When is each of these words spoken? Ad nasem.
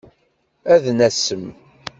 Ad 0.73 0.83
nasem. 0.97 1.45